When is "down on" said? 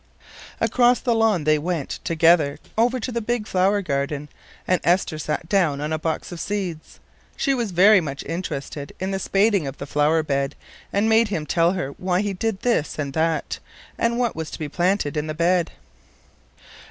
5.47-5.93